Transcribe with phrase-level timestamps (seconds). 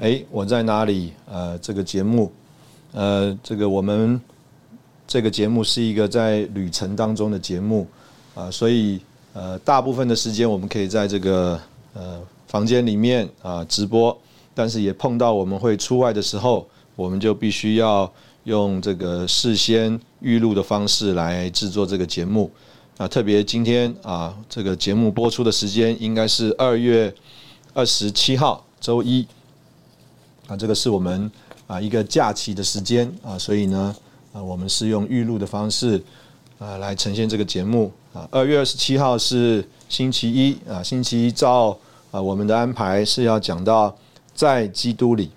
[0.00, 1.12] 哎，我在哪里？
[1.30, 2.30] 呃，这个节目，
[2.92, 4.20] 呃，这个我们
[5.06, 7.86] 这个节目是一个在旅程当中的节目
[8.34, 9.00] 啊，所以
[9.32, 11.58] 呃，大部分的时间我们可以在这个
[11.92, 14.16] 呃房间里面啊直播，
[14.52, 22.50] 但是也碰到我们会出外的时候，我们就必须要用这个事先预录的方式来制作这个节目
[22.96, 23.06] 啊。
[23.06, 27.14] 特别今天啊，这个节目播出的时间应该是二月
[27.72, 29.24] 二十七号周一。
[30.46, 31.30] 啊，这个是我们
[31.66, 33.96] 啊一个假期的时间啊，所以呢，
[34.34, 36.02] 啊我们是用预录的方式
[36.58, 38.28] 啊来呈现这个节目啊。
[38.30, 41.74] 二月二十七号是星期一啊，星期一照
[42.10, 43.96] 啊我们的安排是要讲到
[44.34, 45.30] 在基督里。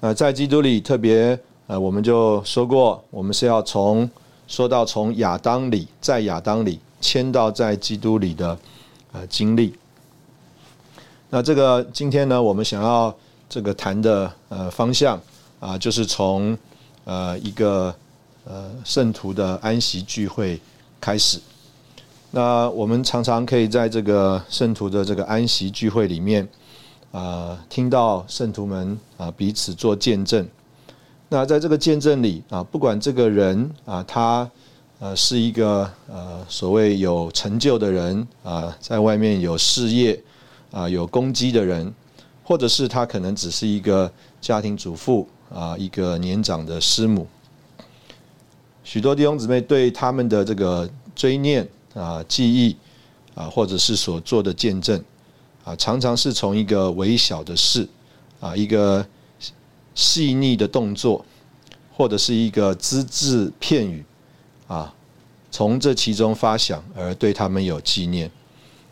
[0.00, 1.38] 那在基督里特别
[1.68, 4.10] 呃，我们就说过，我们是要从
[4.48, 8.58] 说到从亚当里在亚当里迁到在基督里的
[9.12, 9.72] 呃经历。
[11.30, 13.16] 那这个今天呢，我们想要。
[13.48, 15.20] 这个谈的呃方向
[15.60, 16.56] 啊，就是从
[17.04, 17.94] 呃一个
[18.44, 20.60] 呃圣徒的安息聚会
[21.00, 21.38] 开始。
[22.32, 26.46] 那我们常常可以在这个圣徒的这个安息聚会里面
[27.12, 30.46] 啊，听到圣徒们啊彼此做见证。
[31.28, 34.50] 那在这个见证里啊，不管这个人啊，他
[34.98, 40.20] 呃是一个呃所谓有成就的人啊，在外面有事业
[40.70, 41.94] 啊，有攻击的人。
[42.48, 44.08] 或者是他可能只是一个
[44.40, 47.26] 家庭主妇啊，一个年长的师母。
[48.84, 52.76] 许多弟兄姊妹对他们的这个追念啊、记忆
[53.34, 55.02] 啊，或者是所做的见证
[55.64, 57.88] 啊，常常是从一个微小的事
[58.38, 59.04] 啊，一个
[59.96, 61.26] 细腻的动作，
[61.96, 64.04] 或者是一个只字片语
[64.68, 64.94] 啊，
[65.50, 68.30] 从这其中发想而对他们有纪念，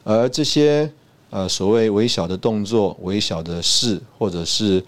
[0.02, 0.92] 而这些。
[1.34, 4.80] 呃，所谓微小的动作、微小的事，或者是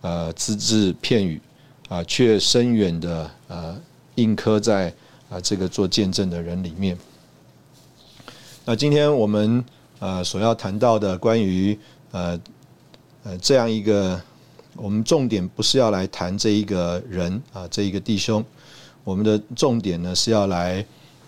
[0.00, 1.40] 呃只字片语，
[1.88, 3.80] 啊，却深远的呃
[4.16, 4.92] 印刻在
[5.30, 6.98] 啊这个做见证的人里面。
[8.64, 9.64] 那今天我们
[10.00, 11.78] 呃所要谈到的关于
[12.10, 12.40] 呃
[13.22, 14.20] 呃这样一个，
[14.74, 18.44] 我们重点不是要来谈这一个人啊这一个弟兄，
[19.04, 20.84] 我们的重点呢是要来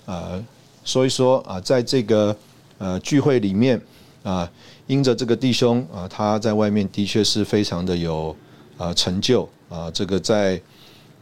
[0.06, 0.44] 呃
[0.84, 2.36] 说一说啊在这个
[2.78, 3.80] 呃聚会里面。
[4.24, 4.50] 啊，
[4.86, 8.34] 因着这个弟兄啊，他在外面的确是非常的有
[8.78, 9.90] 啊成就啊。
[9.90, 10.60] 这个在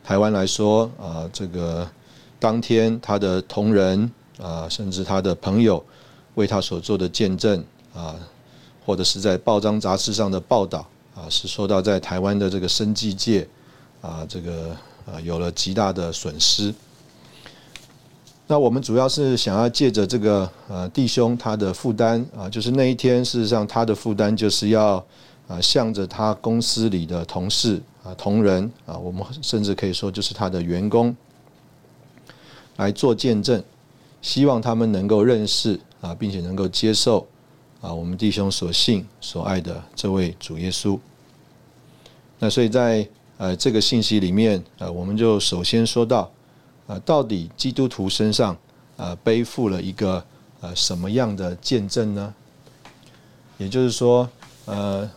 [0.05, 1.87] 台湾来说啊，这个
[2.39, 4.11] 当天他的同仁
[4.41, 5.85] 啊，甚至他的朋友
[6.37, 7.63] 为他所做的见证
[7.93, 8.15] 啊，
[8.87, 13.47] 或者是在报章杂志上的报道啊，是受到在台湾的这个生计界
[14.01, 14.71] 啊，这个
[15.07, 16.73] 啊有了极大的损失。
[18.49, 25.03] 那我们主要是想要借着这个呃弟兄他的负担啊，就是那一天事实上他的负担就是要
[25.49, 31.17] 啊向着他公司里的同事啊同仁啊，我们甚至可以说就是他的员工
[32.77, 33.63] 来做见证，
[34.21, 37.27] 希望他们能够认识啊，并且能够接受
[37.81, 40.99] 啊我们弟兄所信所爱的这位主耶稣。
[42.39, 43.09] 那所以在
[43.39, 46.31] 呃这个信息里面呃，我们就首先说到。
[46.93, 48.55] 啊，到底基督徒身上
[48.99, 50.23] 啊背负了一个
[50.61, 52.35] 呃什么样的见证呢？
[53.57, 54.29] 也就是说，
[54.67, 55.11] 呃，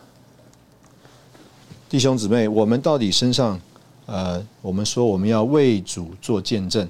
[1.86, 3.60] 弟兄姊妹，我们到底身上
[4.06, 6.88] 呃，我们说我们要为主做见证，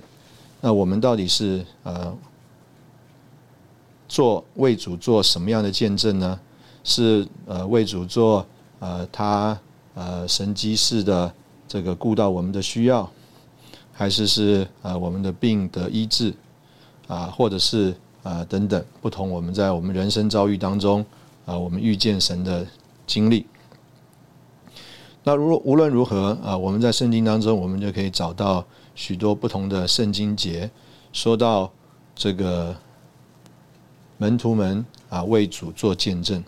[0.61, 2.17] 那我们到底是呃
[4.07, 6.39] 做为主做什么样的见证呢？
[6.85, 8.47] 是呃为主做
[8.79, 9.59] 呃他
[9.95, 11.33] 呃神机式的
[11.67, 13.11] 这个顾到我们的需要。
[13.99, 16.35] 还是是啊，我们的病得医治
[17.09, 21.03] 啊，或者是啊等等不同，我们在我们人生遭遇当中
[21.47, 22.67] 啊，我们遇见神的
[23.07, 23.47] 经历。
[25.25, 28.63] 那如无论如何啊，我们在圣经当中，我们就可以找到
[28.95, 30.71] 许多不同的圣经节，
[31.11, 31.73] 说到
[32.15, 32.77] 这个
[34.19, 36.45] 门徒们啊为主做见证。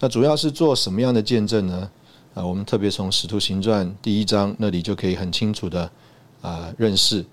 [0.00, 1.88] 那主要是做什么样的见证呢？
[2.34, 5.88] 啊，我们特别从《使徒行传》第一章那里就可以很清楚的
[6.46, 7.24] 啊认识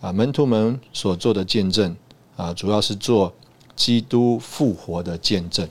[0.00, 1.96] 啊门徒们所做的见证
[2.36, 3.34] 啊，主要是做
[3.74, 5.68] 基督复活的见证。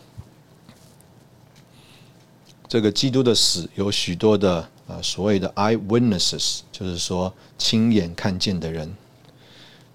[2.68, 8.94] 这个基督的死有许多的啊所谓的 eye witnesses，就是说亲眼看见的人。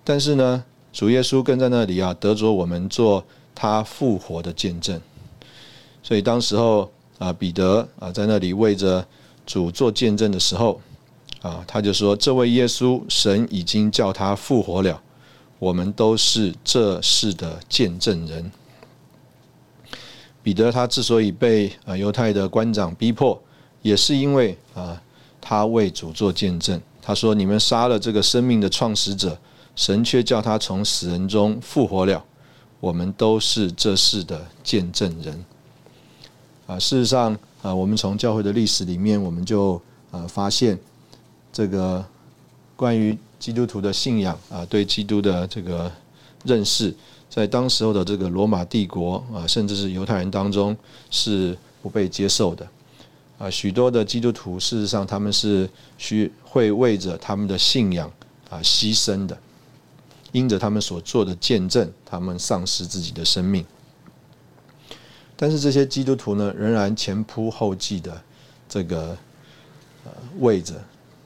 [0.02, 4.99] 但是呢，主耶稣跟在那里啊，得着我们做他复活的见证。
[6.02, 9.06] 所以当时候啊，彼得啊在那里为着
[9.44, 10.81] 主做见证的时候
[11.46, 15.00] 啊，他就说：“这位耶稣，神已经叫他复活了，
[15.60, 18.50] 我们都是这事的见证人。”
[20.43, 23.40] 彼得他之所以被啊犹太的官长逼迫，
[23.81, 25.00] 也是因为啊
[25.40, 26.81] 他为主做见证。
[27.00, 29.38] 他说：“你们杀了这个生命的创始者，
[29.76, 32.25] 神却叫他从死人中复活了。
[32.81, 35.44] 我们都是这事的见证人。”
[36.66, 40.76] 啊，事实上啊，我们从教会的历史里面，我们就啊发现
[41.56, 42.04] 这个
[42.76, 45.90] 关于基督徒的信仰啊，对基督的这个
[46.44, 46.94] 认识。
[47.30, 50.76] 在当时候的这个罗马帝国啊，甚至是犹太人当中
[51.10, 52.68] 是不被接受的
[53.38, 53.48] 啊。
[53.48, 55.66] 许多的基督徒事实上他们是
[55.96, 58.06] 需会为着他们的信仰
[58.50, 59.38] 啊牺牲的，
[60.32, 63.64] 因着他们所做的见证，他们丧失自己的生命。
[65.34, 68.22] 但是这些基督徒呢，仍然前仆后继的
[68.68, 69.16] 这个
[70.04, 70.74] 呃为着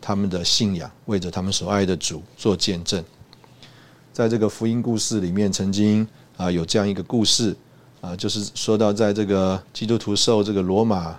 [0.00, 3.04] 他们的信仰，为着他们所爱的主做见证。
[4.12, 6.06] 在这个福音故事里面，曾经
[6.36, 7.56] 啊有这样一个故事
[8.00, 11.18] 啊，就是说到在这个基督徒受这个罗马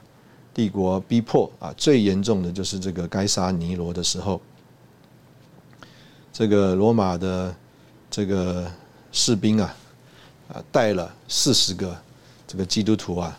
[0.53, 4.41] 帝国逼迫啊，最严重的就是这个该杀尼罗的时候，
[6.33, 7.55] 这个罗马的
[8.09, 8.69] 这个
[9.11, 9.75] 士兵啊
[10.53, 11.97] 啊带了四十个
[12.45, 13.37] 这个基督徒啊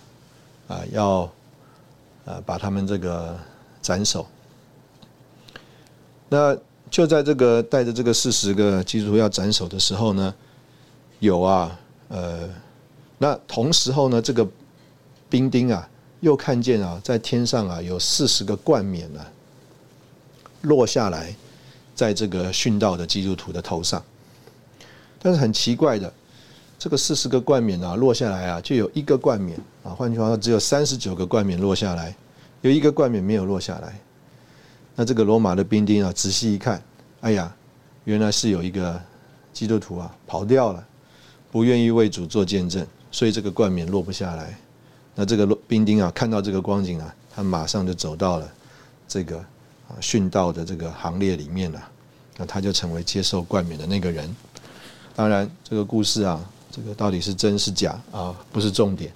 [0.68, 1.30] 啊要
[2.24, 3.38] 啊把他们这个
[3.82, 4.26] 斩首，
[6.32, 6.58] 那。
[6.90, 10.34] 就在这个带着这个四十个基督徒要斩首的时候呢，
[11.20, 12.46] 有啊，呃，
[13.16, 14.46] 那同时候呢，这个
[15.30, 15.88] 兵丁啊，
[16.20, 19.24] 又看见啊，在天上啊，有四十个冠冕啊，
[20.60, 21.34] 落下来，
[21.94, 24.04] 在这个殉道的基督徒的头上。
[25.18, 26.12] 但是很奇怪的，
[26.78, 32.14] 这个四十个冠冕啊，落下来啊，就有一个冠冕啊，换句话说，只有三十九个冠冕落下来，
[32.60, 33.98] 有一个冠冕没有落下来。
[34.94, 36.82] 那这个罗马的兵丁啊，仔细一看，
[37.22, 37.50] 哎呀，
[38.04, 39.00] 原来是有一个
[39.50, 40.86] 基督徒啊跑掉了，
[41.50, 44.54] 不愿意为主做见证，所以这个冠冕落不下来。
[45.14, 48.52] 那这个兵丁啊，看到这个光景啊，他马上就走到了
[49.08, 51.82] 这个啊殉道的这个行列里面了。
[52.36, 54.34] 那他就成为接受冠冕的那个人。
[55.14, 56.38] 当然，这个故事啊，
[56.70, 59.10] 这个到底是真是假啊，不是重点。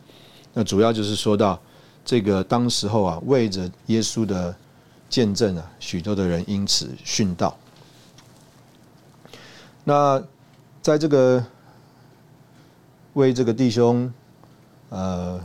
[0.55, 1.61] 那主要就是说到
[2.02, 4.56] 这个当时候啊，为着耶稣的。
[5.08, 7.56] 见证啊，许多的人因此殉道。
[9.84, 10.22] 那
[10.82, 11.44] 在这个
[13.14, 14.12] 为这个弟兄
[14.88, 15.40] 呃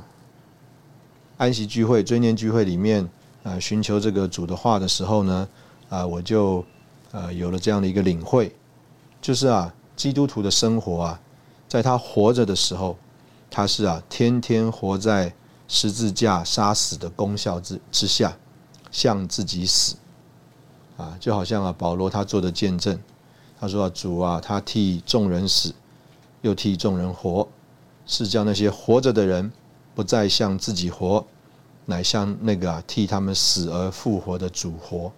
[1.38, 3.08] 安息聚会、追念聚会里面
[3.44, 5.48] 啊，寻求这个主的话的时候呢，
[5.90, 6.66] 啊，我就
[7.12, 8.52] 呃有了这样的一个领会，
[9.22, 11.22] 就是啊，基督徒的生活啊，
[11.68, 12.98] 在他活着的时候，
[13.50, 15.34] 他是啊，天天活在
[15.68, 18.36] 十字架杀死的功效之之下。
[18.92, 19.96] 向自己死，
[20.98, 23.00] 啊，就好像啊，保罗他做的见证，
[23.60, 25.74] 他说啊，主啊，他替众人死，
[26.42, 27.48] 又替众人活，
[28.06, 29.52] 是叫那些活着的人
[29.96, 31.26] 不再向自己活，
[31.86, 35.12] 乃向那个啊替他们死而复活的主活。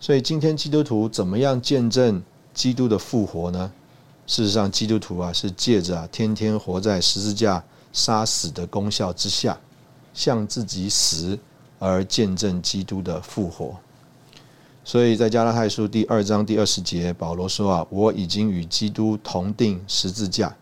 [0.00, 3.70] 所以今天基督徒怎么样见证基督的复活呢？
[4.26, 9.58] 事实上，基督徒啊是借着啊天天活在十字架杀死的功效之下，
[10.14, 11.38] 向自己死。
[11.86, 13.76] 而见证基督的复活，
[14.82, 20.56] 所以在加拉太书第二章第二十节，保罗说啊，我已经与基督同定十字架，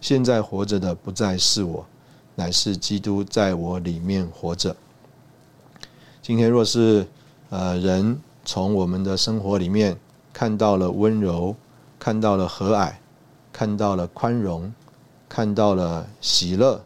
[0.00, 1.86] 现在活着的不再是我，
[2.34, 4.74] 乃是基督在我里面活着。
[6.20, 7.06] 今天若是
[7.50, 9.96] 呃人从我们的生活里面
[10.32, 11.54] 看到了温柔，
[12.00, 12.94] 看到了和蔼，
[13.52, 14.74] 看到了宽容，
[15.28, 16.82] 看到了喜乐，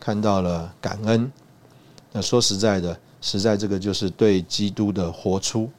[0.00, 1.30] 看到了感恩。
[2.16, 5.70] 那说实在的，实在这个就是对基督的活出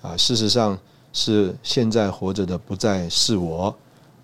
[0.00, 0.16] 啊。
[0.16, 0.76] 事实上
[1.12, 3.72] 是现在活着的不再是我，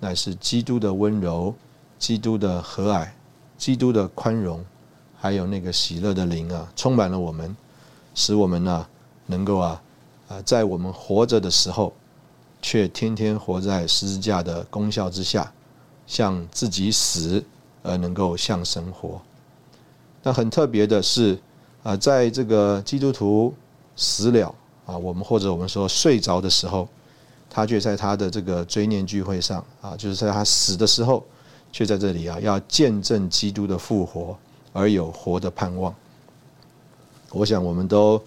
[0.01, 1.55] 乃是基督的温柔、
[1.97, 3.09] 基督的和蔼、
[3.57, 4.65] 基督的宽容，
[5.17, 7.57] 还有那个喜乐的灵啊，充满了我们。
[8.17, 8.85] 使我们呢
[9.27, 9.81] 能够啊
[10.27, 11.93] 啊在我们活着的时候，
[12.61, 15.53] 却天天活在十字架的功效之下，
[16.05, 17.45] 向自己死
[17.85, 19.23] 而能够向神活。
[20.29, 21.39] 那很特别的是
[21.83, 23.55] 啊，在这个基督徒
[23.97, 24.55] 死了
[24.85, 26.87] 啊，我们或者我们说睡着的时候，
[27.49, 31.25] 他却在他的这个追念聚会上啊，就是在他死的时候，
[31.73, 34.37] 却在这里啊，要见证基督的复活，
[34.75, 35.95] 而有活的盼望。
[37.31, 38.23] 我想我们都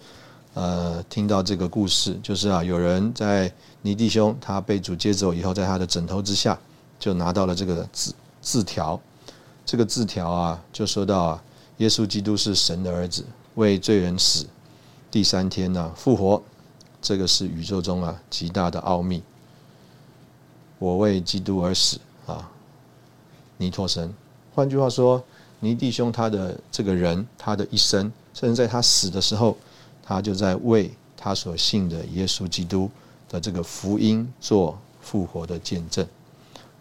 [0.54, 3.48] 呃听到这个故事，就是啊，有人在
[3.82, 6.58] 尼弟兄他被主接走以后，在他的枕头之下
[6.98, 9.00] 就拿到了这个字字条，
[9.64, 11.42] 这个字条啊，就说到啊，
[11.78, 13.24] 耶稣基督是神的儿子，
[13.54, 14.46] 为罪人死，
[15.10, 16.42] 第三天呢复活，
[17.00, 19.22] 这个是宇宙中啊极大的奥秘。
[20.78, 22.50] 我为基督而死啊，
[23.56, 24.12] 尼托神。
[24.54, 25.22] 换句话说，
[25.60, 28.12] 尼弟兄他的这个人，他的一生。
[28.34, 29.56] 甚至在他死的时候，
[30.02, 32.90] 他就在为他所信的耶稣基督
[33.28, 36.06] 的这个福音做复活的见证。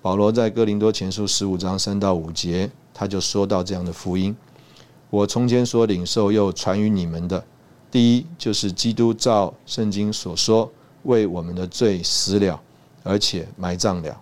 [0.02, 4.36] 保罗在哥林多前书十五章三到五节，他就说到这样的福音：
[5.12, 7.44] 我从前所领受又传于你们的，
[7.92, 10.72] 第一就是基督照圣经所说，
[11.04, 12.60] 为我们的罪死了，
[13.04, 14.16] 而且埋葬了；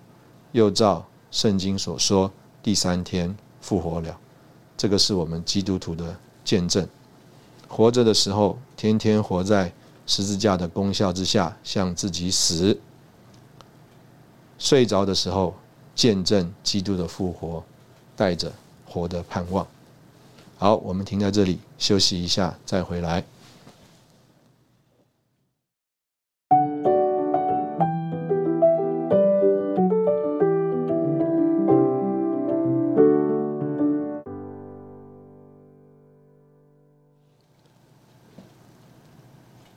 [0.51, 2.31] 又照圣经所说，
[2.63, 4.17] 第三天复活了。
[4.75, 6.87] 这个是我们基督徒的见证。
[7.67, 9.71] 活着的时候，天天活在
[10.07, 12.75] 十字架的功效之下，向自己死；
[14.57, 15.53] 睡着的时候，
[15.93, 17.63] 见证基督的复活，
[18.15, 18.51] 带着
[18.87, 19.67] 活的盼望。
[20.61, 23.23] 好，我们停在这里休息一下，再回来。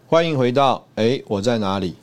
[0.08, 1.94] 欢迎回到哎，我在哪里？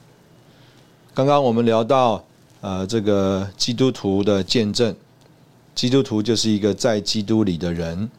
[1.13, 2.23] 刚刚我们聊到
[2.61, 4.95] 呃，这个基督徒的见证，
[5.75, 8.09] 基督徒就是一个在基督里的人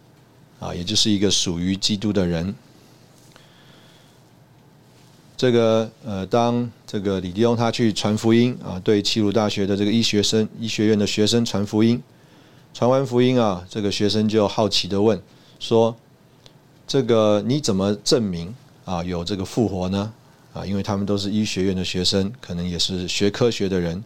[0.60, 2.54] 啊，也就是一个属于基督的人。
[5.36, 12.02] 这个呃，当这个李迪翁他去传福音啊，对齐鲁大学的这个医学生、医学院的学生传福音，
[12.74, 15.18] 传完福音啊，这个学生就好奇的问
[15.58, 15.96] 说
[16.86, 20.12] ：“这个你怎么证明？”啊，有这个复活呢？
[20.52, 24.04] 啊，因为他们都是医学院的学生，可能也是学科学的人，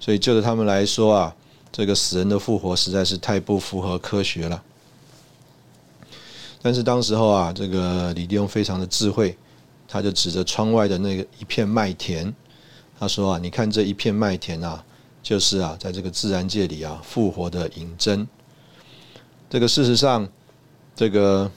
[0.00, 1.36] 所以就着他们来说啊，
[1.70, 4.62] 这个死人的复活实在是太不符合科学了。
[6.62, 9.36] 但是当时候啊，这个李弟兄非常的智慧，
[9.88, 12.32] 他就指着窗外的那个一片麦田，
[12.98, 14.82] 他说啊，你看这一片麦田啊，
[15.22, 18.26] 就是啊，在这个自然界里啊，复活的引针。
[19.50, 20.28] 这个事实上，
[20.94, 21.50] 这个。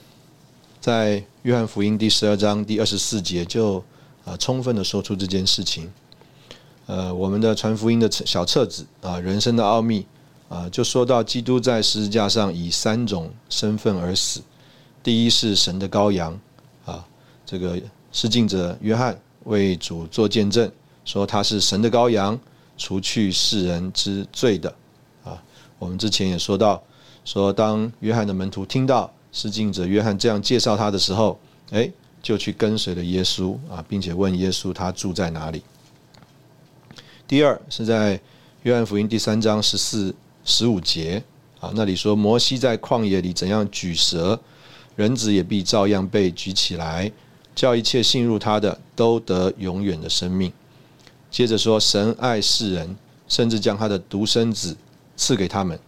[0.78, 3.82] 在约翰福音第十二章第二十四节，就
[4.24, 5.92] 啊充分的说出这件事情。
[6.86, 10.06] 呃，我们的传福音的小册子啊，人生的奥秘
[10.48, 14.40] 啊，就说到基督在十字架上以三种身份而死。
[15.06, 16.36] 第一是神的羔羊
[16.84, 17.06] 啊，
[17.44, 20.68] 这个施敬者约翰为主做见证，
[21.04, 22.36] 说他是神的羔羊，
[22.76, 24.68] 除去世人之罪的
[25.22, 25.40] 啊。
[25.78, 26.82] 我们之前也说到，
[27.24, 29.08] 说当约翰的门徒听到。
[29.30, 31.38] 施敬者约翰这样介绍他的时候，
[31.70, 31.88] 哎，
[32.20, 35.62] 就去跟随了耶稣啊，并且问耶稣他住在哪里。
[37.28, 38.20] 第二是在
[38.64, 40.12] 约翰福音第三章十四、
[40.44, 41.22] 十五节
[41.60, 44.40] 啊，那里说摩西在旷野里怎样举蛇，
[44.96, 47.12] 人子也必照样被举起来，
[47.54, 50.52] 叫一切信入他的都得永远的生命。
[51.30, 52.96] 接着说神爱世人，
[53.28, 54.76] 甚至将他的独生子
[55.16, 55.78] 赐给他们，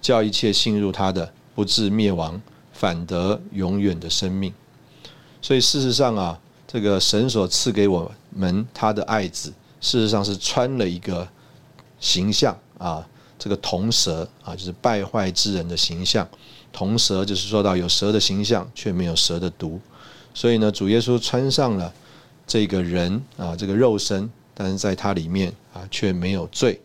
[0.00, 2.40] 叫一切信入他的不至灭亡。
[2.70, 4.54] 反得永远的生命，
[5.42, 11.26] 所以事实上啊，这个神所赐给我们他的爱子，事实上是穿了一个
[11.98, 13.04] 形象啊，
[13.36, 16.24] 这个铜蛇啊，就是败坏之人的形象。
[16.72, 19.80] 铜蛇就是说到有蛇的形象，却没有蛇的毒。
[20.34, 21.92] 所以呢，主耶稣穿上了
[22.46, 26.80] 这个人啊，这个肉身，但是在他里面啊，却没有罪。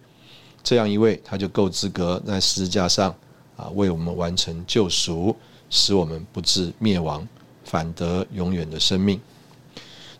[0.63, 3.15] 这样一位，他就够资格在十字架上
[3.55, 5.35] 啊，为我们完成救赎。
[5.75, 7.27] 使我们不致灭亡，
[7.63, 9.19] 反得永远的生命。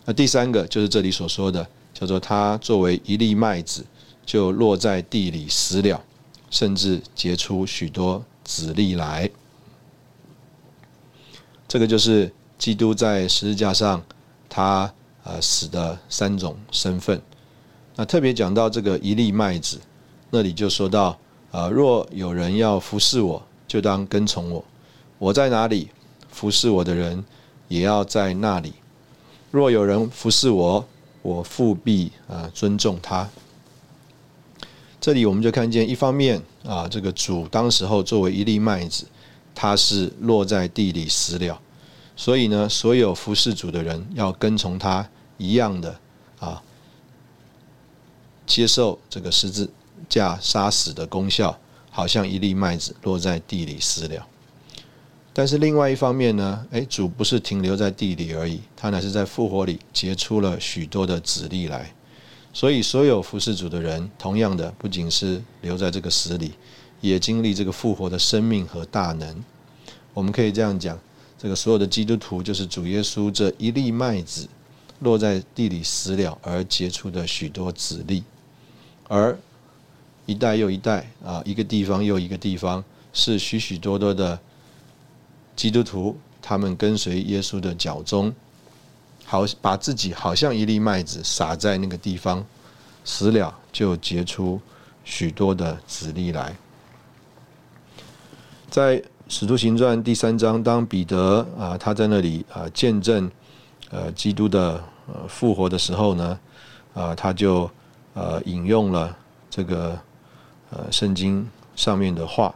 [0.04, 3.86] 那第三个就是这里所说的，叫做他作为一粒麦子，
[4.26, 6.02] 就落在地里死了，
[6.50, 9.30] 甚至结出许多籽粒来。
[11.74, 14.00] 这个就是基督在十字架上
[14.48, 14.88] 他
[15.24, 17.20] 呃死的三种身份。
[17.96, 19.80] 那特别讲到这个一粒麦子，
[20.30, 21.18] 那里就说到
[21.50, 24.64] 啊，若有人要服侍我，就当跟从我。
[25.18, 25.88] 我在哪里
[26.30, 27.24] 服侍我的人，
[27.66, 28.74] 也要在那里。
[29.50, 30.86] 若有人服侍我，
[31.22, 33.28] 我复必啊尊重他。
[35.00, 39.04] 这里我们就看见，一方面啊，这个主当时候作为一粒麦子，
[39.56, 41.60] 它是落在地里死了，
[42.16, 45.98] 所以呢，所有服侍主的人要跟从他一样的
[46.38, 46.62] 啊，
[48.46, 49.70] 接受这个十字
[50.08, 51.58] 架杀死的功效，
[51.90, 54.26] 好像一粒麦子落在地里死了。
[55.32, 61.92] 但是另外一方面呢，诶，主不是停留在地里而已，他乃是在复活里结出了许多的子粒来。
[62.52, 66.52] 所以，所有服侍主的人，同样的，不仅是留在这个死里，
[67.00, 69.42] 也经历这个复活的生命和大能。
[70.12, 70.96] 我们可以这样讲：，
[71.38, 74.48] 这个所有的基督徒，就是主耶稣这一粒麦子
[75.00, 78.22] 落在地里死了而结出的许多子粒，
[79.08, 79.38] 而
[80.26, 84.38] 一代又一代啊，一个地方又一个地方，是许许多多的
[85.54, 88.34] 基督徒，他们跟随耶稣的脚中。
[89.26, 92.44] 好，把自己好像一粒麦子撒在那个地方，
[93.04, 94.60] 死了就结出
[95.04, 96.56] 许多的籽粒来。
[98.70, 103.30] 在《使徒行传》第三章，当彼得啊他在那里啊见证
[103.90, 106.38] 呃基督的呃复活的时候呢，
[106.92, 107.70] 啊他就
[108.12, 109.16] 呃引用了
[109.48, 109.98] 这个
[110.70, 112.54] 呃圣经上面的话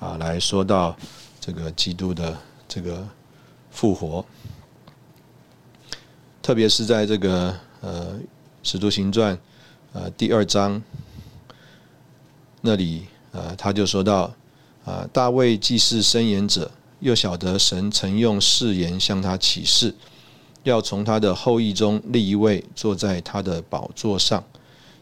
[0.00, 0.96] 啊来说到
[1.38, 2.34] 这个基督的
[2.66, 3.06] 这个
[3.70, 4.24] 复活。
[6.40, 8.14] 特别是在这个呃
[8.62, 9.36] 《使徒行传》
[9.92, 10.82] 呃第二章
[12.62, 14.32] 那里，呃，他就说到
[14.88, 19.94] 啊，大卫既是申言者，又晓得神曾用誓言向他启示，
[20.62, 24.42] 要从他的后裔中立一位坐在他的宝座上，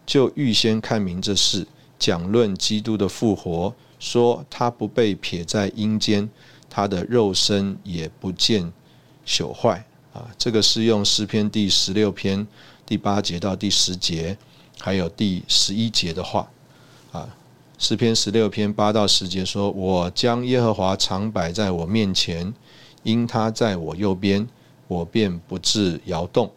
[0.05, 1.65] 就预先看明这事，
[2.01, 6.29] 讲论基督的复活，说他不被撇在阴间，
[6.69, 8.73] 他的肉身也不见
[9.25, 9.87] 朽坏。
[10.13, 12.45] 啊，这个是用诗篇第十六篇
[12.85, 14.37] 第八节到第十节，
[14.81, 16.51] 还有第十一节的话。
[17.13, 17.29] 啊，
[17.79, 22.53] 诗篇十六篇八到十节说：“我将耶和华常摆在我面前，
[23.03, 24.49] 因他在我右边，
[24.89, 26.51] 我便不致摇动。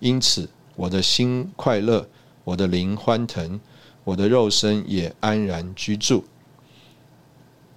[0.00, 2.06] 因此，我的心快乐，
[2.44, 3.60] 我的灵欢腾，
[4.04, 6.24] 我的肉身也安然居住。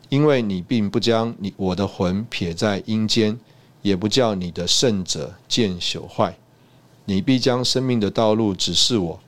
[0.09, 3.39] 因为你并不将你我的魂撇在阴间。”
[3.85, 6.35] 也不叫你的圣者见朽坏，
[7.05, 9.19] 你必将生命的道路指示我，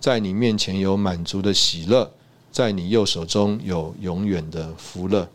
[0.00, 2.10] 在你面前有满足的喜乐，
[2.56, 5.28] 在你右手中有永远的福乐。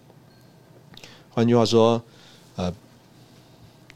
[1.30, 2.02] 换句话说，
[2.56, 2.74] 呃，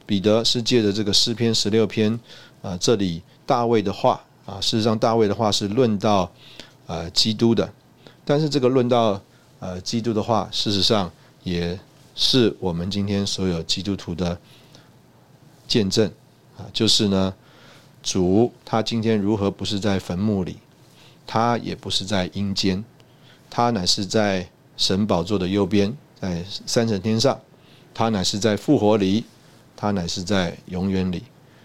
[0.05, 2.19] 彼得是借着这个诗篇十六篇
[2.61, 6.31] 啊，这里大卫的话啊，事实上大卫的话是论到
[6.85, 7.73] 呃基督的，
[8.23, 9.19] 但是这个论到
[9.57, 11.11] 呃基督的话，事实上
[11.41, 11.79] 也
[12.13, 14.38] 是我们今天所有基督徒的。
[15.67, 16.07] 见证
[16.59, 17.33] 啊，就是呢，
[18.03, 20.57] 主他今天如何不是在坟墓里，
[21.25, 22.85] 他也不是在阴间，
[23.55, 27.39] 他乃是在神宝座的右边，在三层天上，
[27.93, 29.23] 他乃是在复活里，
[29.77, 31.23] 他乃是在永远里。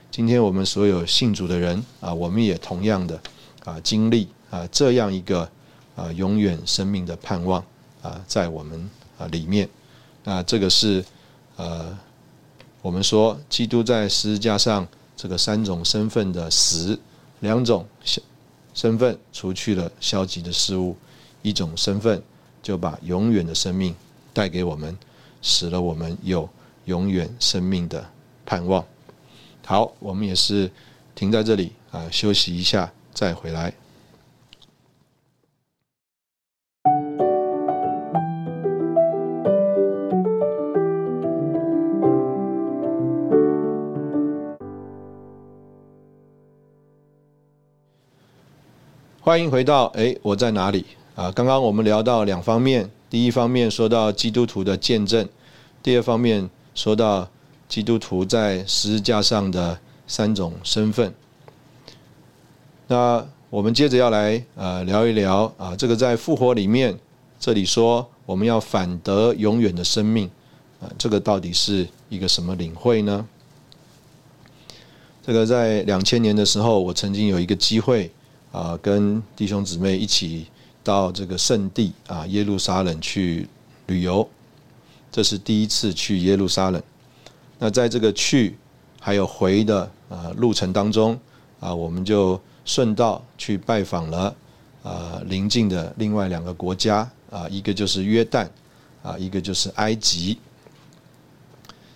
[0.08, 3.20] 今天我们所有信主的人啊，我们也同样的
[3.64, 5.50] 啊经历啊这样一个
[5.96, 7.60] 啊永远生命的盼望
[8.02, 9.68] 啊在我们啊里面，
[10.22, 11.04] 那这个是
[11.56, 11.98] 呃。
[12.82, 16.96] 我们说，基督在十字架上这个三种身份的死，
[17.40, 17.84] 两种
[18.72, 20.96] 身份除去了消极的事物，
[21.42, 22.22] 一种身份
[22.62, 23.94] 就把永远的生命
[24.32, 24.96] 带给我们，
[25.42, 26.48] 使了我们有
[26.84, 28.10] 永远生命的
[28.44, 28.84] 盼望。
[29.64, 30.70] 好，我们也是
[31.14, 33.72] 停在这里啊，休息一下，再回来。
[49.22, 50.84] 欢迎回到哎，我在哪里
[51.20, 51.30] 啊？
[51.32, 55.28] 刚刚我们聊到两方面，第一方面说到基督徒的见证，
[55.82, 57.28] 第二方面说到
[57.68, 61.12] 基督徒在十字架上的三种身份。
[62.86, 66.98] 那我们接着要来呃聊一聊啊，这个在复活里面，
[67.38, 70.30] 这里说我们要反得永远的生命
[70.80, 73.26] 啊，这个到底是一个什么领会呢？
[75.22, 78.10] 这个在两千年的时候，我曾经有一个机会。
[78.52, 80.44] 啊，跟弟兄姊妹一起
[80.90, 83.46] 到这个圣地啊耶路撒冷去
[83.86, 84.28] 旅游，
[85.12, 86.82] 这是第一次去耶路撒冷。
[87.60, 88.58] 那在这个去
[88.98, 91.16] 还有回的啊路程当中
[91.60, 94.34] 啊，我们就顺道去拜访了
[94.82, 98.48] 啊邻近的另外两个国家啊，一个就是约旦
[99.04, 100.36] 啊，一个就是埃及。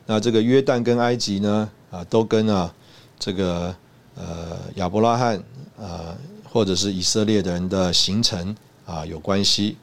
[0.07, 2.72] 那这个约旦跟埃及呢啊，都跟啊
[3.18, 3.74] 这个
[4.14, 5.42] 呃亚伯拉罕
[5.80, 8.54] 啊，或者是以色列的人的行程
[8.87, 9.77] 啊有关系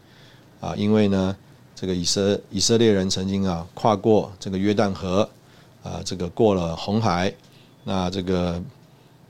[0.60, 1.36] 啊，因为呢，
[1.76, 5.30] 这个以色以色列人曾经啊跨过这个约旦河
[5.84, 7.34] 啊，这个过了红海，
[7.84, 8.62] 那这个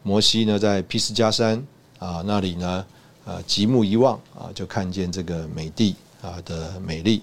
[0.03, 1.61] 摩西呢在毗斯加山
[1.99, 2.85] 啊那里呢
[3.25, 7.21] 啊极目一望啊，就看见这个美地啊的美丽。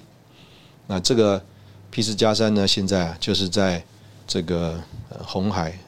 [0.87, 1.43] 那这个
[1.91, 3.85] 毗斯加山呢，现在啊就是在
[4.27, 4.81] 这个
[5.25, 5.79] 红海。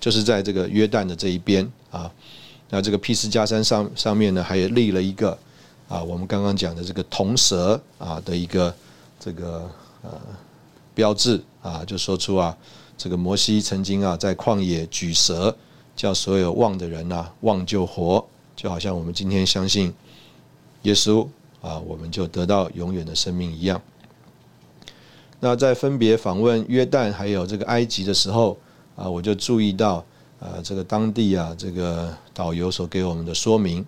[0.00, 2.08] 就是在这个约旦的这一边啊，
[2.70, 5.36] 那这个 P 四加三上上面呢，还立了一个
[5.88, 8.74] 啊，我们刚刚讲的这个铜蛇啊的一个
[9.18, 9.70] 这个
[10.02, 10.10] 呃
[10.94, 12.56] 标志啊，就说出啊，
[12.96, 15.56] 这个摩西曾经啊在旷野举蛇，
[15.96, 19.92] 叫所有望的人呐望就活，就好像我们今天相信
[20.82, 21.26] 耶稣
[21.60, 23.80] 啊，我们就得到永远的生命一样。
[25.40, 28.58] 那在分别访问约旦还有这个埃及的时候。
[28.98, 30.04] 啊，我就注意到，
[30.40, 33.84] 啊，这个当地啊，这个导游所给我们的说明。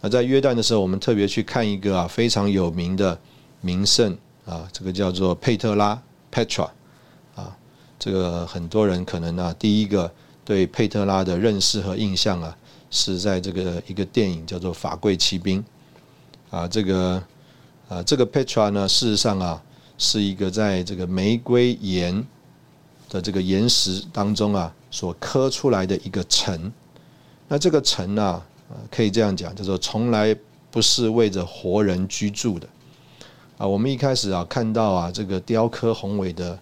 [0.00, 3.18] 那在约旦的时候，我们特别去看一个啊非常有名的
[3.60, 6.00] 名胜啊，这个叫做佩特拉
[6.32, 6.68] （Petra）
[7.36, 7.56] 啊，
[7.98, 10.12] 这个很多人可能啊，第一个
[10.44, 12.56] 对佩特拉的认识和印象啊，
[12.90, 15.64] 是在这个一个电影叫做《法柜骑兵》
[16.56, 17.22] 啊，这个
[17.88, 19.62] 啊，这个 Petra 呢，事实上啊，
[19.96, 22.26] 是一个在这个玫瑰岩。
[23.08, 26.70] 的这个岩石当中啊，所刻出来的一个城，
[27.48, 28.44] 那这个城啊，
[28.90, 30.36] 可以这样讲，叫做从来
[30.70, 32.68] 不是为着活人居住的
[33.56, 33.66] 啊。
[33.66, 36.58] 我们一开始啊，看到啊，这个雕刻宏伟的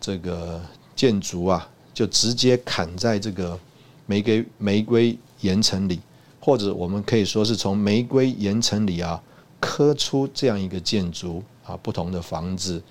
[0.00, 0.58] 这个
[0.94, 3.58] 建筑啊，就直接砍在这个
[4.06, 6.00] 玫瑰玫瑰岩层里，
[6.40, 9.22] 或者我们可以说是从玫瑰岩层里啊，
[9.60, 12.82] 刻出这样一个建筑啊，不同的房子，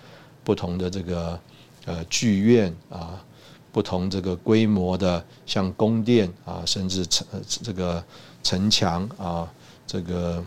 [0.44, 1.40] 不同的这个。
[1.86, 3.24] 呃，剧院啊，
[3.72, 8.04] 不同这个规模的，像宫殿啊，甚至城这个
[8.42, 9.48] 城墙啊，
[9.86, 10.44] 这个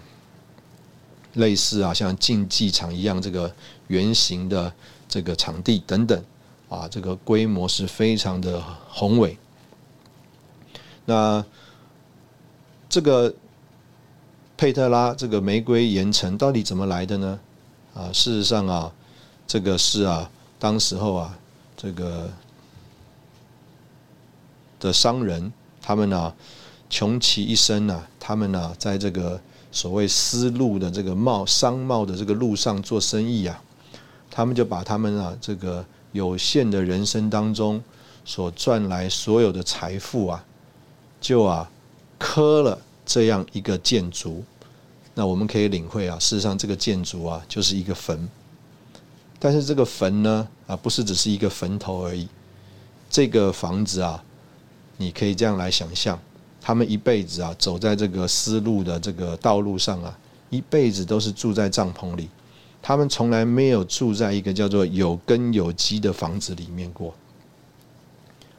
[1.34, 3.54] 类似啊，像竞技场一样这个
[3.86, 4.72] 圆形的
[5.08, 6.24] 这个场地等等
[6.68, 9.38] 啊，这个规模是非常的宏伟。
[11.04, 11.44] 那
[12.88, 13.32] 这个
[14.56, 17.40] 佩特拉这个玫瑰岩城到底怎么来的呢？
[17.94, 18.92] 啊，事实上啊，
[19.46, 20.28] 这个是啊。
[20.58, 21.38] 当时候啊，
[21.76, 22.28] 这个
[24.80, 26.34] 的商人，他们呢，
[26.90, 29.40] 穷其一生呢，他们呢，在这个
[29.70, 33.62] 所谓丝路的这个贸商贸的这个路上做生意啊，
[34.30, 37.80] 他们就把他们啊这个有限的人生当中
[38.24, 40.44] 所赚来所有的财富啊，
[41.20, 41.70] 就啊
[42.18, 44.42] 刻了这样一个建筑。
[45.14, 48.28] 那我们可以领会啊，事实上这个建筑啊，就是一个坟。
[49.38, 52.28] 但是这个坟呢，啊，不是只是一个坟头而已。
[53.08, 54.22] 这个房子啊，
[54.96, 56.18] 你可以这样来想象：
[56.60, 60.18] 他们一辈子啊，走在这个丝路的这个道路上啊，
[60.50, 62.28] 一辈子都是住在帐篷里。
[62.82, 67.14] 他们从来没有住在一个叫做有根有基的房子里面过。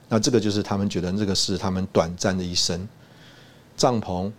[0.08, 2.88] 那这个就是他们觉得这个是他们短暂的一生。
[3.78, 4.32] 帐篷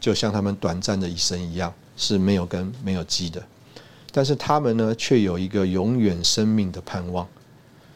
[0.00, 3.42] 就像他们短暂的一生一样，是没有根没有基的。
[4.14, 7.26] 但是他们呢，却有一个永远生命的盼望，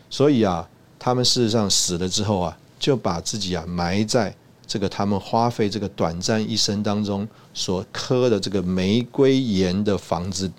[0.08, 0.66] 所以啊，
[0.98, 4.34] 他们事实上死了之后啊，就把自己啊埋在
[4.66, 10.50] 这个他们花费这个短暂一生当中所刻的这个玫瑰岩的房子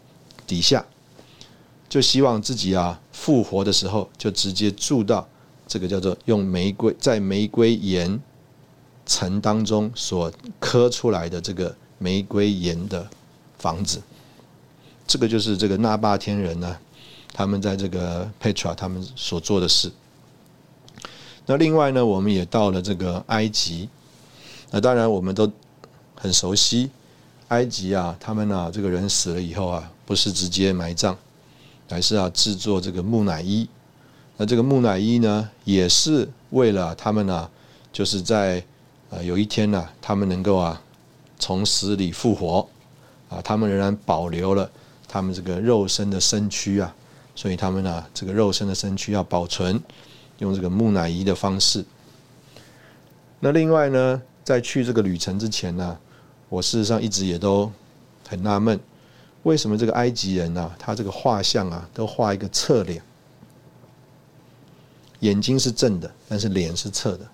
[0.45, 0.85] 底下，
[1.89, 5.27] 就希望自己啊复活的时候，就直接住到
[5.67, 8.21] 这个叫做用玫瑰在玫瑰岩
[9.07, 13.07] 层当中所刻出来的这个玫瑰岩的
[13.57, 13.99] 房子。
[15.07, 16.77] 这个就是这个纳巴天人呢，
[17.33, 19.89] 他们在这个 Petra 他们所做的事。
[21.45, 23.87] 那另外呢，我们也到了这个埃及。
[24.69, 25.49] 那当然我们都
[26.13, 26.91] 很熟悉
[27.47, 31.15] 埃及啊，他们啊这个人死了以后啊，不是直接埋葬，
[31.87, 33.65] 而是啊制作这个木乃伊。
[34.35, 37.49] 那这个木乃伊呢，也是为了他们呢，
[37.93, 38.61] 就是在
[39.09, 40.81] 呃有一天呢，他们能够啊
[41.39, 42.67] 从死里复活
[43.29, 44.69] 啊，他们仍然保留了。
[45.07, 46.93] 他们这个肉身的身躯啊，
[47.35, 49.81] 所以他们呢，这个肉身的身躯要保存，
[50.39, 51.85] 用这个木乃伊的方式。
[53.39, 55.97] 那另外呢，在去这个旅程之前呢，
[56.49, 57.71] 我事实上一直也都
[58.27, 58.79] 很纳闷，
[59.43, 63.01] 为什么这个埃及人呢，他这个画像啊，都画一个侧脸，
[65.21, 67.27] 眼睛是正的，但是脸是侧的。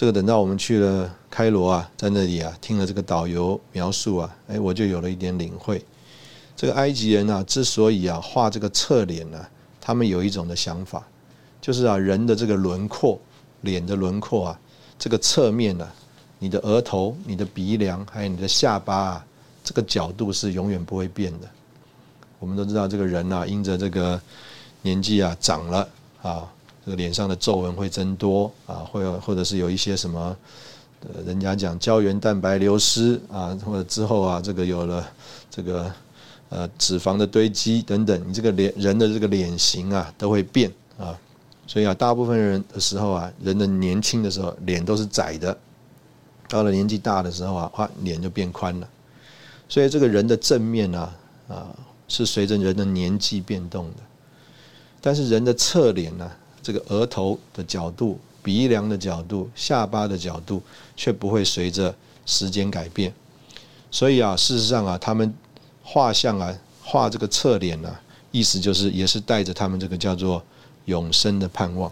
[0.00, 5.84] 这个等到我们去了开罗啊，在那里啊，听了这个导游描述啊，哎，我就有了一点领会。
[6.56, 9.46] 这个埃及人啊，之所以啊画这个侧脸呢，
[9.78, 11.06] 他们有一种的想法，
[11.60, 13.20] 就是啊，人的这个轮廓，
[13.60, 14.58] 脸的轮廓啊，
[14.98, 15.86] 这个侧面呢，
[16.38, 19.26] 你的额头、你的鼻梁还有你的下巴啊，
[19.62, 21.48] 这个角度是永远不会变的。
[22.38, 24.18] 我们都知道，这个人啊，因着这个
[24.80, 25.86] 年纪啊长了
[26.22, 26.50] 啊，
[26.84, 30.36] 这个脸上的皱纹会增多啊，会或者是有一些什么，
[31.00, 35.06] 呃，人家讲胶原蛋白流失啊，或者之后啊，这个有了
[35.50, 35.92] 这个
[36.48, 41.18] 呃脂肪的堆积等等，你这个脸人的这个脸型啊都会变啊，
[41.66, 45.56] 所以啊，大部分人的时候啊，人的年轻的时候脸都是窄的，
[46.48, 48.88] 到了年纪大的时候啊，哇，脸就变宽了，
[49.68, 51.14] 所以这个人的正面啊
[51.48, 51.66] 啊。
[52.12, 53.98] 是随着人的年纪变动的，
[55.00, 56.28] 但是人的侧脸呢，
[56.62, 60.62] 这个额头的角度、鼻梁的角度、下巴的角度，
[60.96, 61.94] 却不会随着
[62.26, 63.12] 时间改变。
[63.90, 65.34] 所以啊，事实上啊，他们
[65.82, 67.94] 画像啊，画这个侧脸呢，
[68.30, 70.42] 意思就是也是带着他们这个叫做
[70.84, 71.90] 永生的盼望。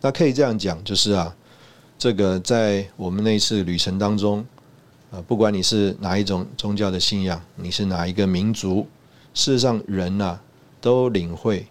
[0.00, 1.34] 那可以这样讲，就是啊，
[1.98, 4.44] 这个在我们那次旅程当中。
[5.12, 8.84] 啊，不管你是哪一种宗教的信仰，你是哪一个民族，
[9.34, 10.36] 事实上人呐，
[10.80, 11.64] 都领会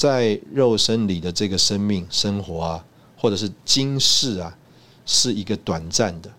[0.00, 2.84] 在肉身里的这个生命生活啊，
[3.18, 4.56] 或者是今世啊，
[5.04, 6.30] 是一个短暂的。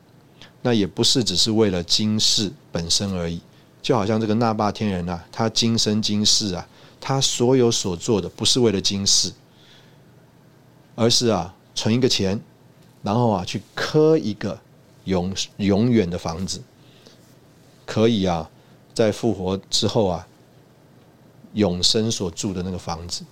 [0.64, 3.40] 那也不是只是为了今世本身而已。
[3.84, 6.68] 就好像这个那霸天人啊，他今生今世啊，
[7.00, 9.32] 他所有所做的不是为了今世，
[10.96, 12.42] 而是啊存一个钱，
[13.04, 14.60] 然后啊去磕一个。
[15.06, 16.62] 永永远的房子，
[17.86, 18.50] 可以啊，
[18.96, 20.28] 在复活之后啊，
[21.54, 23.24] 永生所住的那个房子。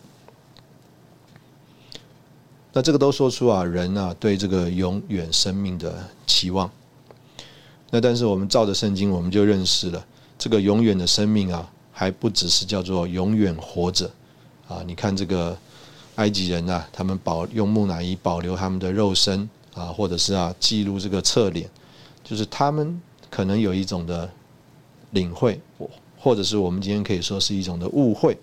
[2.79, 6.71] 那这个都说出啊，人啊对这个永远生命的期望。
[7.89, 10.05] 那但是我们照着圣经，我们就认识了
[10.37, 14.09] 这个永远的生命啊，还不只是叫做永远活着
[14.69, 14.81] 啊。
[14.87, 15.57] 你看这个
[16.15, 19.49] 埃及人啊，他们保用木乃伊保留他们的肉身。
[19.73, 21.69] 啊，或者是啊，记录这个侧脸，
[22.23, 24.29] 就是他们可能有一种的
[25.11, 25.59] 领会，
[26.17, 28.37] 或者是我们今天可以说是一种的误会，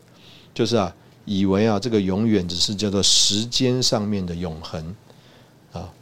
[0.53, 0.94] 就是啊，
[1.27, 4.97] 以为啊，这个永远只是叫做时间上面的永恒
[5.73, 5.93] 啊。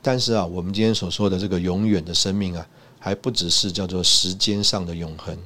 [0.00, 2.66] 但是啊，我们今天所说的这个永远的生命啊，
[2.98, 5.36] 还不只是叫做时间上的永恒。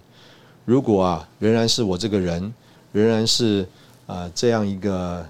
[0.64, 2.54] 如果啊，仍然是我这个人，
[2.92, 3.66] 仍然是
[4.06, 5.28] 啊这样一个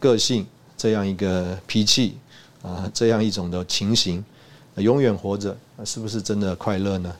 [0.00, 0.46] 个性，
[0.78, 2.16] 这样一个脾气。
[2.60, 4.22] 啊，这样一种的情形，
[4.74, 7.16] 永远活着，那是不是真的快乐呢？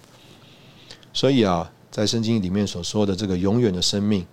[1.13, 4.27] 所以啊，在圣经里面所说的这个永远的生命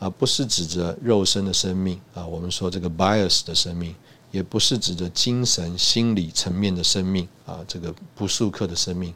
[0.00, 3.94] 啊，不是指着肉身的生命啊，我们说这个 bias 的生命，
[4.32, 9.14] 也不是指着精神心理层面的生命啊，这个不速克的生命，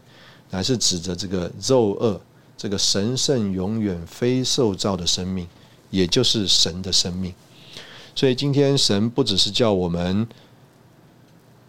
[0.51, 2.21] 乃是指着这个肉恶
[2.57, 5.49] 这个神圣永远非受造的生命，
[5.91, 7.35] 也就是神的生命。
[8.15, 10.29] 所以今天神不只是叫我们。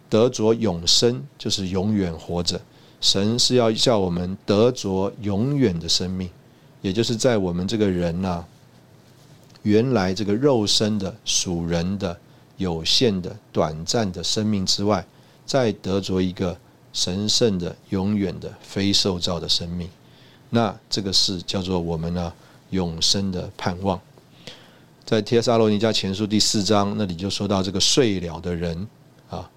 [0.08, 2.60] 得着永生就是永远活着，
[3.00, 6.30] 神是要叫我们得着永远的生命，
[6.80, 8.44] 也就是在我们这个人呐，
[9.66, 12.16] 原来这个肉身的属人的
[12.56, 15.04] 有限的短暂的生命之外，
[15.44, 16.56] 再得着一个
[16.92, 19.90] 神圣的永远的非受造的生命，
[20.50, 22.32] 那这个是叫做我们呢
[22.70, 24.00] 永生的盼望。
[25.04, 28.86] 在帖撒罗尼迦前书第四章那里就说到这个睡了的人
[29.28, 29.50] 啊。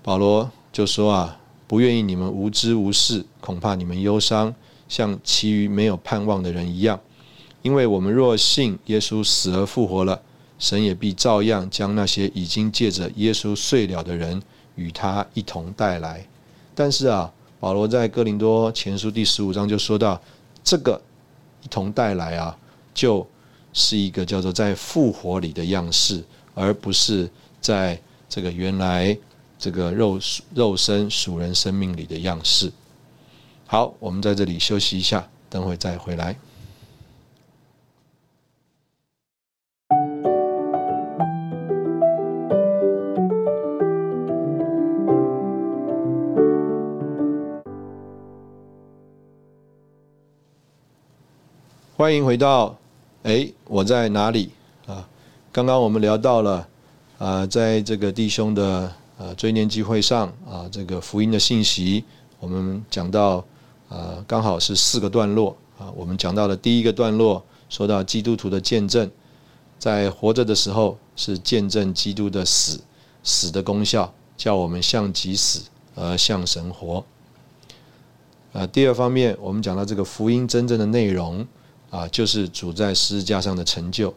[0.00, 4.54] 保罗就说啊，不愿意你们无知无事，恐怕你们忧伤，
[4.88, 7.00] 像其余没有盼望的人一样。
[7.68, 10.22] 因为我们若信耶稣死而复活了，
[10.58, 14.42] 神也必照样将那些已经借着耶稣睡了的人
[14.76, 16.26] 与他一同带来。
[16.74, 20.18] 但是啊，保罗在哥林多前书第十五章就说到，
[20.64, 20.98] 这个
[21.62, 22.56] 一同带来啊，
[22.94, 23.26] 就
[23.74, 27.28] 是一个叫做在复活里的样式，而不是
[27.60, 28.00] 在
[28.30, 29.14] 这个原来。
[29.58, 30.20] 这个肉
[30.54, 32.72] 肉身属人生命里的样式。
[33.66, 36.38] 好，我们在这里休息一下，等会再回来。
[51.98, 52.78] 欢迎回到，
[53.24, 54.52] 哎，我在哪里
[54.86, 55.04] 啊？
[55.50, 56.68] 刚刚我们聊到了，
[57.18, 58.92] 啊，在这个弟兄的。
[59.18, 62.04] 呃，追念聚会上啊，这个福音的信息，
[62.38, 63.44] 我们讲到，
[63.88, 65.90] 呃，刚好是四个段落啊。
[65.96, 69.10] 我们讲到了第一个段落，说到基督徒的见证，
[69.76, 72.80] 在活着的时候是见证基督的死，
[73.24, 75.62] 死的功效，叫我们像己死
[75.96, 77.04] 而像神活。
[78.52, 81.44] 啊，第二方面，我们讲到这个福音真正的内容
[81.90, 84.12] 啊，就是主在十字架上的成就，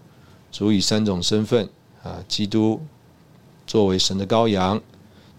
[0.52, 1.70] 主以三种身份
[2.04, 2.82] 啊，基督
[3.66, 4.82] 作为神的羔羊，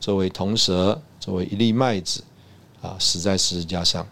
[0.01, 2.25] 作为铜蛇，作为一粒麦子
[2.81, 4.07] 啊，死在十字架上。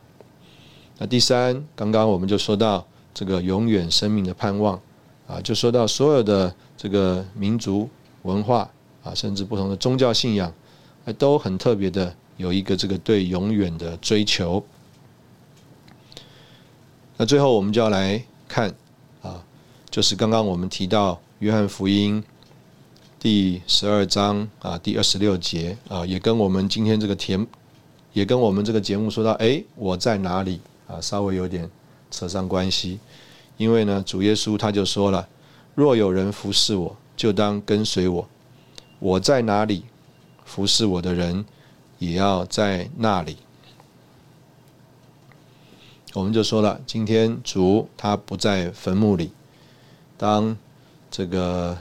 [0.98, 4.78] 那第三，刚刚我们就说到这个永远生命的盼望
[5.26, 7.88] 啊，就说到所有的这个民族
[8.22, 8.70] 文化
[9.02, 10.52] 啊，甚至不同的宗教信仰，
[11.16, 14.62] 都很特别的有一个这个对永远的追求。
[17.20, 18.74] 那最后我们就要来看
[19.20, 19.44] 啊，
[19.90, 22.24] 就是刚刚我们提到约翰福音
[23.18, 27.46] 第十二章啊第二十六节啊，也跟我们今天这个题，
[28.14, 30.98] 也跟我们这个节目说到，哎，我在哪里啊？
[30.98, 31.70] 稍微有点
[32.10, 32.98] 扯上关系，
[33.58, 35.28] 因为呢，主耶稣他就说了，
[35.74, 38.24] 若有人服侍我，就当跟随我；
[38.98, 39.84] 我在哪里，
[40.46, 41.44] 服侍我的人
[41.98, 43.36] 也要在那里。
[46.12, 49.30] 我们就说了，今天主他不在坟墓里。
[50.18, 50.56] 当
[51.08, 51.78] 这个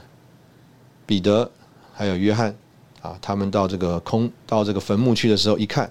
[1.04, 1.50] 彼得
[1.92, 2.54] 还有约翰
[3.02, 5.90] 啊，他们到这个空到这个坟墓去的时候，一看，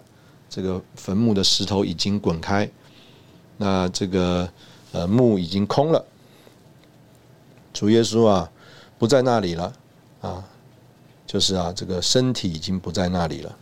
[0.49, 2.69] 这个坟墓的石头已经滚开，
[3.57, 4.49] 那这个
[4.93, 6.05] 呃墓已经空了。
[7.73, 8.49] 主耶稣啊
[8.97, 9.73] 不在那里了
[10.21, 10.45] 啊，
[11.27, 13.57] 就是啊这个身体已经不在那里了。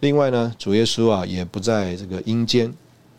[0.00, 2.74] 另外呢，主耶稣啊也不在这个阴间。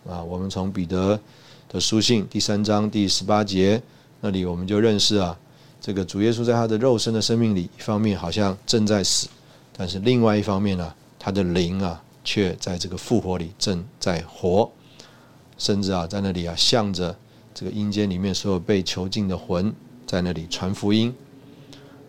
[0.08, 1.20] 啊，我们从彼得
[1.68, 3.82] 的书信第三章第十八节
[4.22, 5.36] 那里，我们就认识啊，
[5.82, 9.28] 这个主耶稣在他的肉身的生命里，一方面好像正在死，
[9.76, 14.70] 但是另外一方面呢，他的灵啊，却在这个复活里正在活，
[15.58, 17.16] 甚至啊，在那里啊，向着
[17.56, 19.74] 这个阴间里面所有被囚禁的魂，
[20.06, 21.12] 在那里传福音。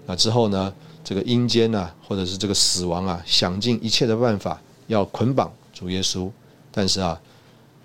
[0.04, 0.70] 那之后呢，
[1.02, 6.30] 这个阴间呢，或者是这个死亡啊，想尽一切的办法要捆绑主耶稣，
[6.70, 7.18] 但是啊。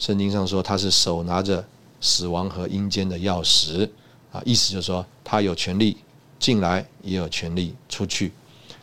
[0.01, 1.63] 圣经上说他是手拿着
[2.01, 3.87] 死亡和阴间的钥匙
[4.31, 5.95] 啊，意思就是说他有权利
[6.39, 8.31] 进来，也有权利出去。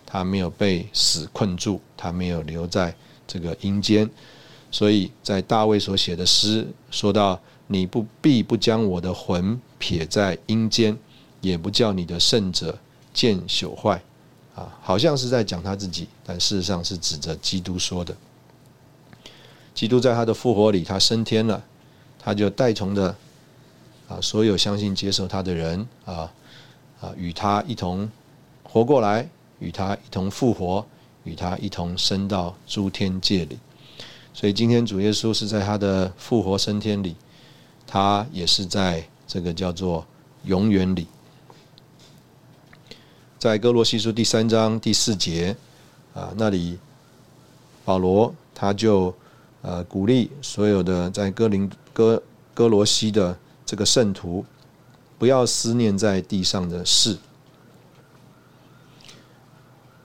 [0.06, 2.94] 他没有被死困住，他没有留在
[3.26, 4.08] 这个阴间。
[4.70, 10.96] 所以在大卫所写的诗说到：“你不必不将我的魂撇在阴间，
[11.40, 12.78] 也不叫你的圣者
[13.12, 14.00] 见朽坏。”
[14.54, 18.16] 啊，好像是在讲他自己，但事实上是指着基督说的。
[19.78, 21.62] 基督在他的复活里，他升天了，
[22.18, 23.14] 他就带从的
[24.08, 26.32] 啊，所有相信接受他的人啊
[27.00, 28.10] 啊，与他一同
[28.64, 29.28] 活过来，
[29.60, 30.84] 与他一同复活，
[31.22, 33.56] 与他一同升到诸天界里。
[34.34, 37.14] 所以今天主耶稣是在他的复活升天里，
[37.86, 40.04] 他也是在这个叫做
[40.42, 41.06] 永远里。
[43.38, 45.56] 在哥罗西书第三章第四节
[46.14, 46.80] 啊，那里
[47.84, 49.14] 保罗他就。
[49.68, 52.22] 呃，鼓励所有的在哥林哥
[52.54, 54.42] 哥罗西的这个圣徒，
[55.18, 57.18] 不要思念在地上的事。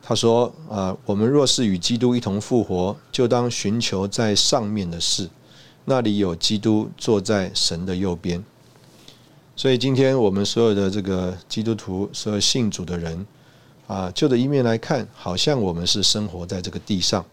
[0.02, 5.30] 他说：“啊，我们若是与基督一同复活，就当寻求在上面的事，
[5.86, 8.44] 那里有基督坐在神的右边。”
[9.56, 13.26] 所以，今天我们所有的这个基督徒，所有信主的人，
[13.88, 17.26] 啊，就的一面来看，好像我们是生活在这个地上，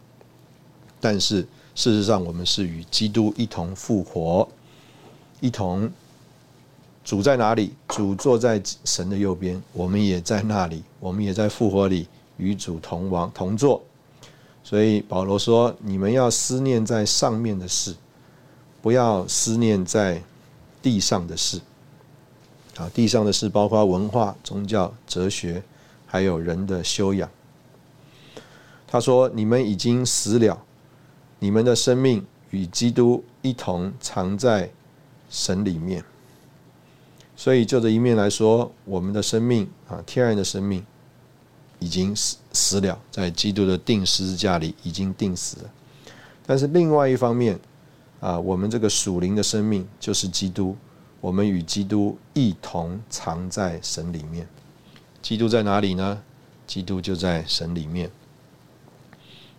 [1.00, 1.44] 但是。
[1.80, 4.46] 事实上，我们是与基督一同复活，
[5.40, 5.90] 一同
[7.02, 7.72] 主在哪里？
[7.88, 13.82] 主坐在神的右边，我们也在那里，我们也在复活里与主同王同坐。
[14.62, 17.96] 所以保罗说：“你们要思念在上面的事，
[18.82, 20.22] 不要思念在
[20.82, 21.62] 地上的事。”
[22.76, 25.62] 啊，地上的事包括文化、宗教、哲学，
[26.04, 27.26] 还有人的修养。
[28.86, 30.62] 他说：“你们已经死了。”
[31.40, 34.70] 你们的生命与基督一同藏在
[35.30, 36.04] 神里面，
[37.34, 40.84] 所以就这一面来说，我们的生命啊，天然的生命
[41.78, 45.70] 已经死死了，在基督的定十字架里已经定死了。
[46.46, 47.58] 但是另外一方面
[48.20, 50.76] 啊，我们这个属灵的生命就是基督，
[51.22, 54.46] 我们与基督一同藏在神里面。
[55.22, 56.22] 基督在哪里呢？
[56.66, 58.10] 基督就在神里面，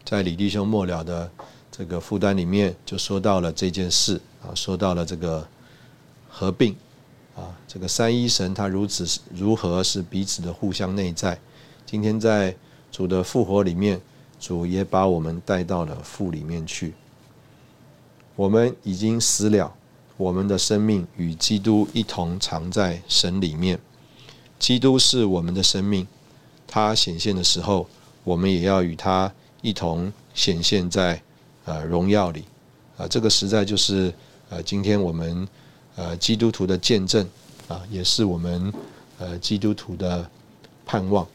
[0.05, 1.31] 在李弟兄末了的。
[1.71, 5.47] 这个负担里面就说到了这件事啊，说到了这个
[6.29, 6.75] 合并
[7.33, 11.39] 啊，这个三一神他如此如何是彼此的互相内在。
[11.85, 12.53] 今天在
[12.91, 14.01] 主的复活里面，
[14.37, 16.93] 主也把我们带到了父里面去。
[18.35, 19.73] 我们已经死了，
[20.17, 23.79] 我们的生命与基督一同藏在神里面。
[24.59, 26.05] 基督是我们的生命，
[26.67, 27.87] 他显现的时候，
[28.25, 31.21] 我们也要与他一同显现在。
[31.65, 32.45] 呃，荣耀里，
[32.97, 34.13] 啊，这个实在就是
[34.49, 35.47] 呃，今天我们
[35.95, 37.27] 呃基督徒的见证
[37.67, 38.73] 啊，也是我们
[39.19, 40.29] 呃基督徒的
[40.85, 41.27] 盼望。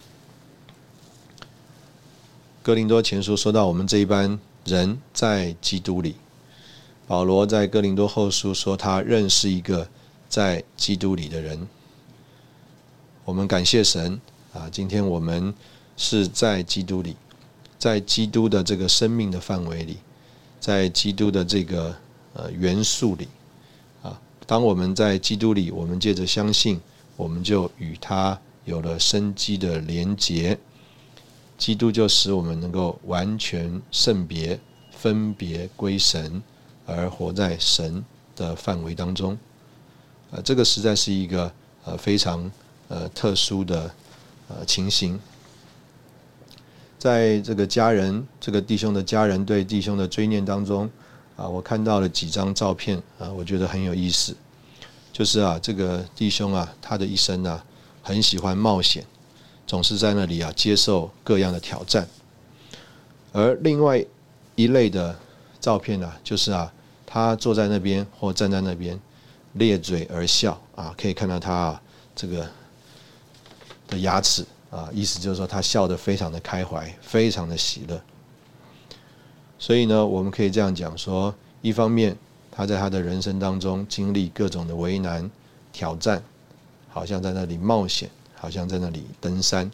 [2.62, 6.16] 哥林多前书说到，我们这一班人在基督里。
[7.06, 9.88] 保罗在哥林多后书说，他认识一个
[10.28, 11.68] 在基督里的人。
[13.24, 14.20] 我们感谢神
[14.52, 14.68] 啊！
[14.70, 15.54] 今天我们
[15.96, 17.16] 是在基督里，
[17.78, 19.98] 在基督的这个生命的范围里，
[20.66, 21.94] 在基督的这个
[22.34, 23.28] 呃元素里
[24.02, 24.20] 啊。
[24.48, 26.80] 当我们在基督里，我们借着相信，
[27.16, 30.58] 我们就与他有了生机的连结。
[31.56, 34.58] 基督就使我们能够完全圣别、
[34.90, 36.42] 分别归神。
[36.84, 38.04] 而活在神
[38.34, 39.38] 的范围当中，
[40.32, 41.52] 呃，这个实在是一个
[41.84, 42.50] 呃非常
[42.88, 43.92] 呃特殊的
[44.48, 45.20] 呃情形。
[47.06, 50.90] 在这个家人，这个弟兄的家人对弟兄的追念当中，
[51.36, 54.34] 啊，我看到了几张照片啊，我觉得很有意思。
[55.12, 57.62] 就是啊，这个弟兄啊，他的一生呢，
[58.02, 59.04] 很喜欢冒险，
[59.68, 62.08] 总是在那里啊接受各样的挑战。
[63.32, 64.04] 而另外
[64.56, 65.16] 一类的
[65.60, 66.72] 照片呢，就是啊。
[67.08, 69.00] 他坐在那边或站在那边，
[69.52, 71.82] 咧嘴而笑啊，可以看到他啊
[72.16, 72.46] 这个
[73.86, 78.00] 的牙齿啊，意思就是说他笑得非常的开怀，非常的喜乐。
[79.58, 82.16] 所以呢，我们可以这样讲说：一方面
[82.50, 85.30] 他在他的人生当中经历各种的为难
[85.72, 86.22] 挑战，
[86.88, 89.70] 好像在那里冒险，好像在那里登山；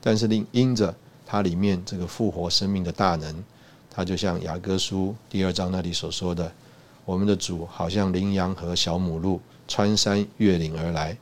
[0.00, 0.94] 但是另因着
[1.26, 3.44] 他里面这个复活生命的大能。
[3.90, 6.52] 他就像雅各书第二章那里所说的，
[7.04, 11.16] 我们的主好像羚羊和小母鹿穿山越岭而来。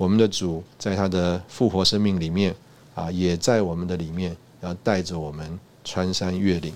[0.00, 2.56] 我们的主在他的复活生命里面
[2.94, 6.74] 啊，也在我们的里面，要带着我们穿山越岭，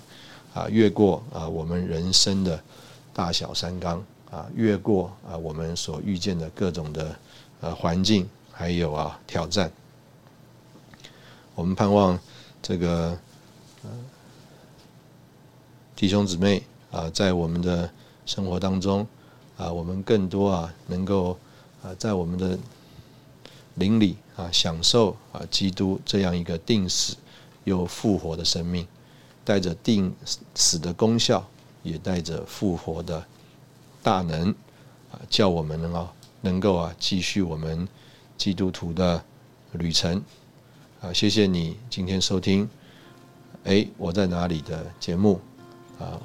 [0.52, 2.62] 啊，越过啊我们人生的
[3.14, 7.16] 大小山冈啊，越过啊我们所遇见的各种的
[7.62, 9.72] 呃环境，还有啊挑战。
[11.54, 12.20] 我们盼望
[12.60, 13.16] 这个。
[15.96, 17.88] 弟兄姊妹啊，在我们的
[18.26, 19.06] 生活当中
[19.56, 21.38] 啊，我们更多啊，能够
[21.82, 22.58] 啊，在我们的
[23.74, 27.16] 邻里啊，享受啊，基督这样一个定死
[27.64, 28.86] 又复活的生命，
[29.44, 30.14] 带着定
[30.54, 31.46] 死的功效，
[31.82, 33.24] 也带着复活的
[34.02, 34.50] 大能
[35.10, 36.08] 啊，叫我们能够
[36.40, 37.88] 能够啊，继续我们
[38.36, 39.22] 基督徒的
[39.72, 40.22] 旅程
[41.00, 41.12] 啊。
[41.12, 42.68] 谢谢你今天收听，
[43.64, 45.40] 哎，我在哪里的节目。
[46.00, 46.20] 啊，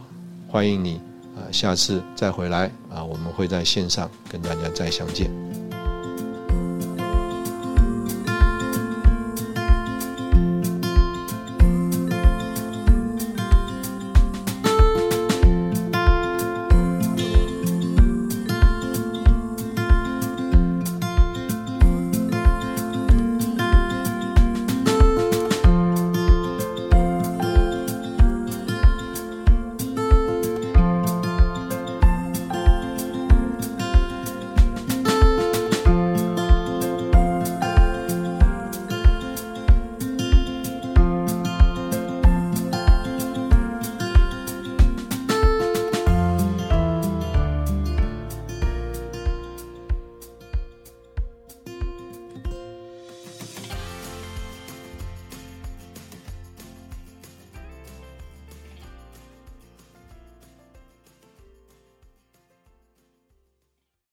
[0.50, 0.96] 欢迎你
[1.36, 5.79] 啊，下次再回来啊，我们会在线上跟大家再相见。